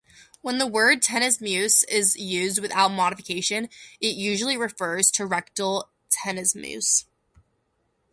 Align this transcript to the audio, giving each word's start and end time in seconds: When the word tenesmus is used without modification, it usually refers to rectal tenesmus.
When 0.41 0.57
the 0.57 0.65
word 0.65 1.03
tenesmus 1.03 1.83
is 1.87 2.17
used 2.17 2.57
without 2.57 2.89
modification, 2.89 3.69
it 3.99 4.15
usually 4.15 4.57
refers 4.57 5.11
to 5.11 5.27
rectal 5.27 5.89
tenesmus. 6.09 7.05